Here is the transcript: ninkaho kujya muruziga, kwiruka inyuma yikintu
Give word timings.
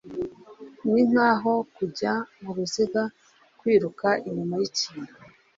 ninkaho 0.83 1.53
kujya 1.75 2.13
muruziga, 2.41 3.03
kwiruka 3.59 4.07
inyuma 4.27 4.53
yikintu 4.61 5.13